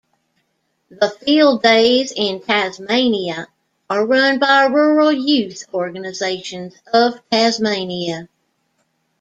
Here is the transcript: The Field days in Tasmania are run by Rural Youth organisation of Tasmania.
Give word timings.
The 0.89 1.11
Field 1.11 1.61
days 1.61 2.11
in 2.11 2.41
Tasmania 2.41 3.49
are 3.87 4.03
run 4.03 4.39
by 4.39 4.63
Rural 4.65 5.11
Youth 5.11 5.65
organisation 5.75 6.71
of 6.91 7.19
Tasmania. 7.29 8.27